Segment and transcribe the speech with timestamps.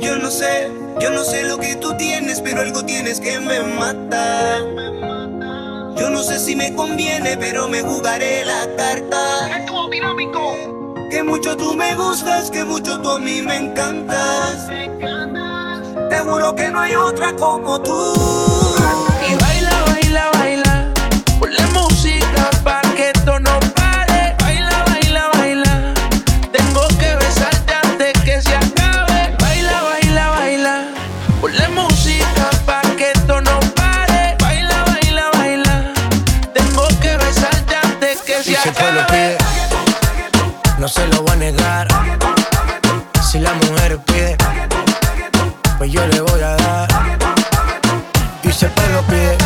[0.00, 3.60] Yo no sé, yo no sé lo que tú tienes, pero algo tienes que me
[3.60, 4.58] mata.
[5.96, 9.64] Yo no sé si me conviene, pero me jugaré la carta.
[11.10, 14.68] Que mucho tú me gustas, que mucho tú a mí me encantas.
[16.08, 18.47] Te juro que no hay otra como tú.
[40.78, 41.88] No se lo voy a negar.
[43.22, 44.36] Si la mujer pide,
[45.76, 46.88] pues yo le voy a dar.
[48.42, 49.36] Y si el pueblo pide,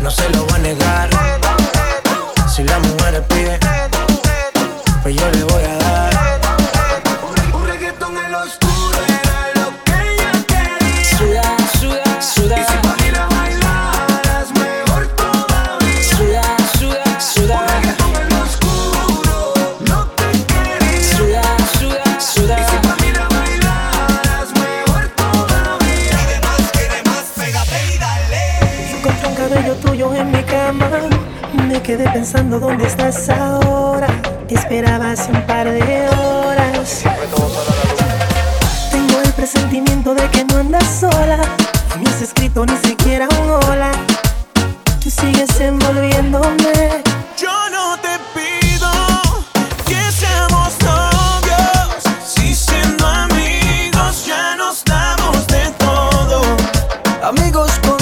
[0.00, 1.10] no se lo voy a negar.
[2.52, 3.58] Si la mujer pide,
[5.02, 6.40] pues yo le voy a dar.
[7.52, 8.98] Un reggaetón en lo oscuro
[31.70, 34.08] Me quedé pensando dónde estás ahora.
[34.48, 37.04] Te esperaba hace un par de horas.
[38.90, 41.38] Tengo el presentimiento de que no andas sola.
[42.00, 43.92] Ni has escrito ni siquiera un hola.
[45.00, 47.04] Tú sigues envolviéndome.
[47.38, 48.90] Yo no te pido
[49.86, 52.02] que seamos novios.
[52.26, 56.42] Si siendo amigos ya nos damos de todo.
[57.22, 57.99] Amigos con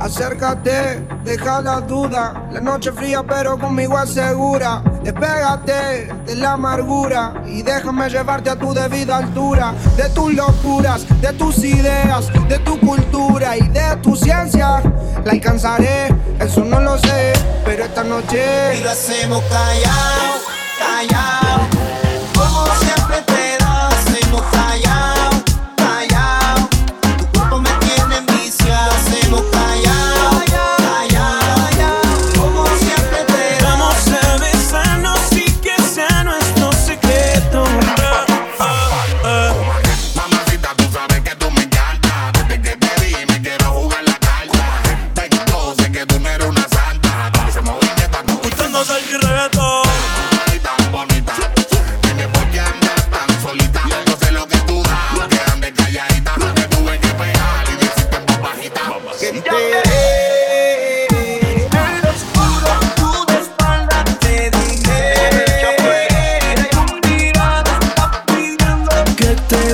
[0.00, 2.48] Acércate, deja la duda.
[2.50, 4.82] La noche fría, pero conmigo asegura.
[5.04, 9.72] Despégate de la amargura y déjame llevarte a tu debida altura.
[9.96, 14.82] De tus locuras, de tus ideas, de tu cultura y de tu ciencia.
[15.24, 16.08] La alcanzaré,
[16.40, 18.78] eso no lo sé, pero esta noche.
[18.80, 20.40] Y lo hacemos callao,
[20.80, 21.77] callao.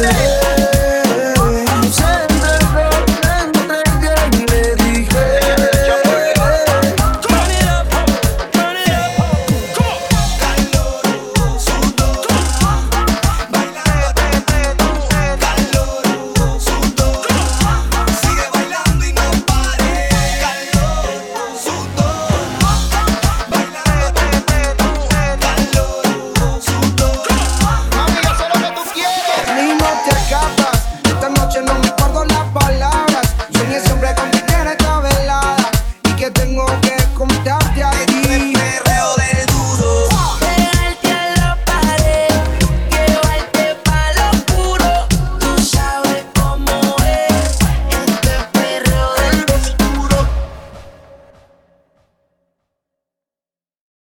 [0.00, 0.23] love.